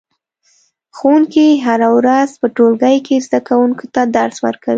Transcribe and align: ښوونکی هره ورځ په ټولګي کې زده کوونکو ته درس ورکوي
ښوونکی 0.97 1.47
هره 1.65 1.89
ورځ 1.97 2.29
په 2.41 2.47
ټولګي 2.55 2.97
کې 3.05 3.15
زده 3.25 3.39
کوونکو 3.47 3.85
ته 3.93 4.01
درس 4.17 4.37
ورکوي 4.45 4.69